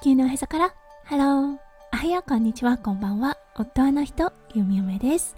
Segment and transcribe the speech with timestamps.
[0.00, 0.74] 地球のおへそから。
[1.02, 1.58] ハロー
[1.92, 2.78] おはようこんにちは。
[2.78, 3.36] こんばんは。
[3.56, 5.34] 夫の人ゆみおめです。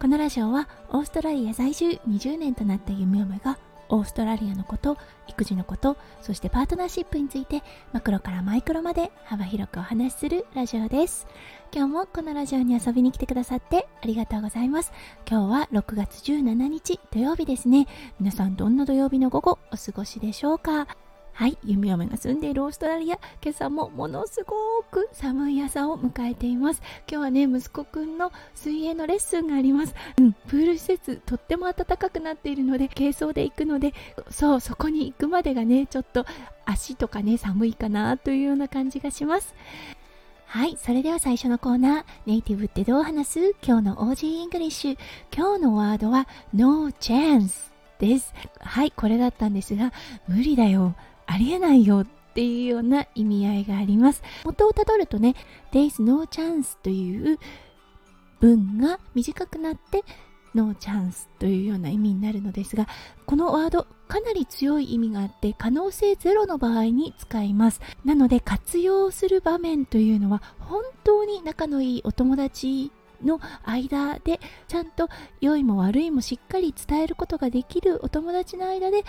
[0.00, 3.58] このラジオはオーストラリア在住20年となったゆみおめが
[3.88, 11.26] オーストラリアのこと育児のことそしてパートナーシップについてマクロからマイクロまで幅広くお話しするラジオです。
[11.74, 14.92] 今日もこのラジオに遊びに来てくださってありがとうございます。
[15.28, 17.88] 今日は6月17日土曜日ですね。
[18.20, 20.86] 皆さんどんな土曜日の午後お過ごしでしょうか？
[21.34, 24.54] はい、弓嫁が住んでいるオーストラリア、今朝もものすご
[24.88, 26.80] く寒い朝を迎えています。
[27.10, 29.96] 今日はね、息子くんの水泳のレッスンがあります。
[30.16, 33.94] うん、プール施設、とっても暖かくなっているので、軽装で行くので、
[34.30, 36.24] そう、そこに行くまでがね、ちょっと
[36.66, 39.56] 足とかね、寒いかなというような感じがします。
[40.46, 43.56] はい、それでは最初のコーナー、ネイティブってどう話す？
[43.60, 44.98] 今日の Aussie English。
[45.36, 48.32] 今日のワードは No chance です。
[48.60, 49.92] はい、これだったんですが、
[50.28, 50.94] 無理だよ。
[51.26, 54.22] ありえないよっていうような意味合いがあります。
[54.44, 55.34] 元をたどるとね、
[55.72, 57.38] There is no chance という
[58.40, 60.04] 文が短くなって
[60.54, 62.86] No chance というような意味になるのですが、
[63.26, 67.80] このワードかなり強い意味があって可能性ゼロの場合に使います。
[68.04, 72.92] なので活用する場面というのは本当に仲のいいお友達
[73.24, 75.08] の間でちゃんと
[75.40, 79.04] 良いも悪いもしっかり伝えることができるお友達の間で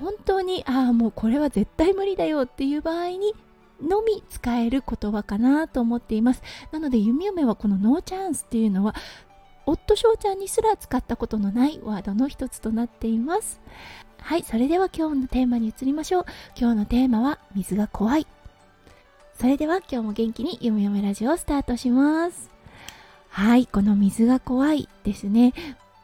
[0.00, 3.34] 本当にああもうこれは絶対無理だよっていう場合に
[3.82, 6.42] のみ使える言葉かなと思っています。
[6.72, 8.94] なので弓嫁はこのノーチャンスっていうのは
[9.66, 13.60] 夫翔ちゃんにすら使ったことのないワードの一つとなっています。
[14.20, 16.24] はいそれでは今日のテーマに移りましょう。
[16.58, 18.26] 今日のテーマは水が怖い。
[19.34, 22.50] それでは今日も元気に弓嫁ラジオをスタートします。
[23.28, 25.52] はいこの水が怖いですね。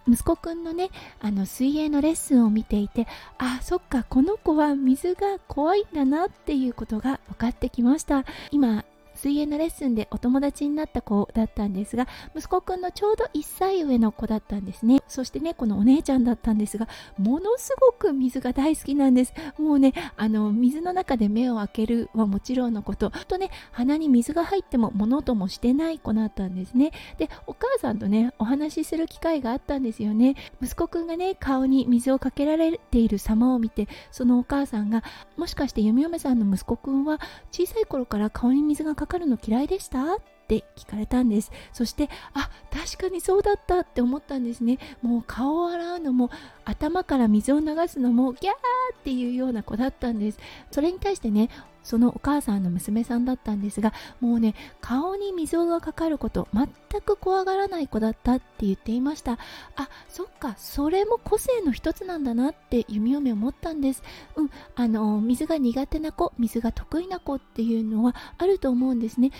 [0.08, 3.06] 息子くんのねあの水泳のレッスンを見ていて
[3.38, 8.24] あそっかこの子は水が怖いんだなっていうことが分かってきました。
[8.50, 8.84] 今
[9.24, 15.02] 水泳のレッスンでお友達になった子だったんですが息子くんのちょうど1歳上の子だったんですね。
[15.08, 19.32] そしてねこのお姉ちゃんだったんですがものすごく水が大好きなんです。
[19.58, 23.10] もうねあの水の中で目を開けるはもちろんのこと。
[23.26, 26.92] とね鼻に水が入っても物ともしてない子だったんですね。
[27.16, 30.34] でお母さんとねお話しする機会があったんですよね。
[30.60, 35.02] 息子くんがね顔に水をかけられている様を見てそのお母さんが
[35.38, 37.18] もしかして弓嫁さんの息子くんは
[37.50, 40.18] 小さい頃から顔に水がかかかるの嫌いでした？
[40.44, 41.50] って聞かれたんです。
[41.72, 44.78] そしてあ確かにそうだったって思ったんですね。
[45.02, 46.30] もう顔を洗うのも
[46.64, 48.54] 頭から水を流すのもギャー
[48.94, 50.38] っていうような子だったんです。
[50.70, 51.48] それに対してね
[51.82, 56.68] そのお母さんの娘さんだったんですがもうね顔に水がかかること全
[57.02, 59.32] く怖がらない子だったって言っていました。
[59.76, 64.02] あそっかそれも個性の一つなんだなって弓嫁思ったんです。
[64.36, 69.30] うんあの水が苦手な子水が得意な子っていうのはあると思うんですね。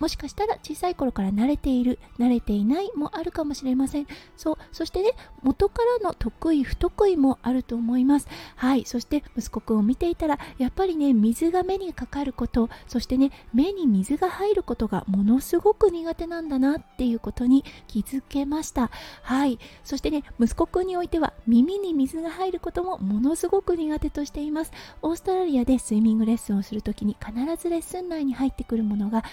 [0.00, 4.06] もしかしたら小さい頃から慣れている慣れていないもあるかもしれません。
[4.36, 5.12] そうそしてね
[5.42, 8.28] 元からの得意不得意もあると思います。
[8.56, 18.90] はいそして息子くんを見ていたらやっぱりね水が目にかかることそしてね目に水が入ることがものすごく苦手なんだなっていうことに気づけました。
[19.22, 24.72] はいそしてね息子くんにおいては耳に水が入ることもものすごく苦手としています。
[25.02, 29.24] オーストラリアでスイミングレッスンをするときに必ずレッスン内に入ってくるものが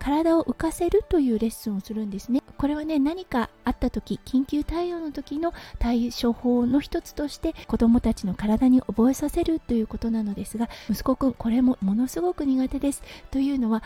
[0.00, 2.42] 体を浮かせるというレッスンをするんですね。
[2.56, 13.02] これはね何かあった時緊急対応の時の対処法の一つとして子どもたちの体に覚えさせるということなのですが息子くんこれもものすごく苦手です。
[13.30, 13.82] というのは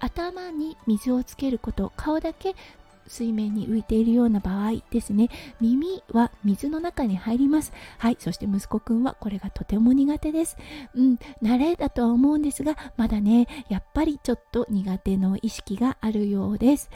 [0.00, 2.54] 頭に水をつけること顔だけ
[3.08, 5.28] 水面に浮いているような場合ですね。
[5.60, 7.72] 耳は水の中に入ります。
[7.98, 10.56] はいそして息子くんはこれがとても苦手です。
[10.94, 16.90] うん慣れだとは思うんですがまだねやっぱりちょっと苦手の意識があるようです。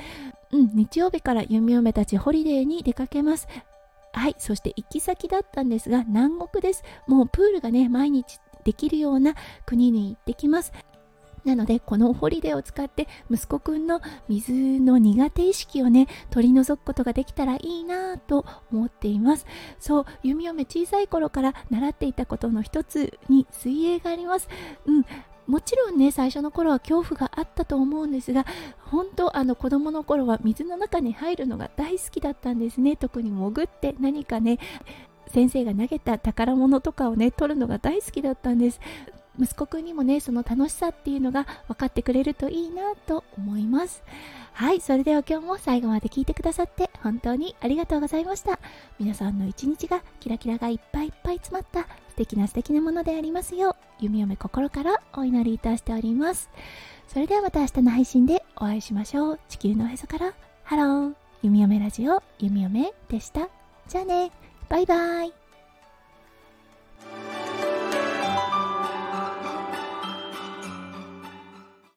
[0.53, 3.49] うん日曜日から弓嫁たちホリデーに出かけます。
[4.15, 6.84] はい、そして行き先だったんですが南国です。
[7.06, 9.35] もうプールがね、毎日できるような
[9.67, 10.73] 国に行ってきます。
[11.44, 19.47] なのでこのホリデーを使って息子くんの水の苦手意識をね取り除くことができたらいいなと思っています。
[19.79, 24.49] そう弓嫁小さい頃から習っていたことの一つに水泳があります。
[24.87, 25.06] うん。
[25.47, 28.47] もちろんね最初の頃は恐怖があったと思うんですが
[28.79, 32.97] 本当あの子供の頃は水の中に入るのが大好きだったんですね。
[32.97, 34.59] 特に潜って何かね
[35.29, 38.81] 先生が投げた宝物とかをね取るのが大好きだったんです。
[39.40, 44.02] 息子くんにもねその楽しさっていうのが分かってくれるといいなと思います。
[44.55, 48.58] はいそれでは今日も最後まで聞いてくださって本当にありがとうございました。
[48.99, 56.50] 皆さんの一日がキラキラがいっぱいいっぱい詰まった素敵な素敵なものでありますよう弓嫁心からお祈りいたしております。
[57.08, 59.40] それではまた明日の配信でお会いしましょう。
[59.49, 60.34] 地球のへそから。
[60.64, 61.14] ハロー。
[61.43, 63.49] 弓嫁ラジオ弓嫁でした。
[63.88, 64.31] じゃあね。
[64.69, 65.42] バイバイ。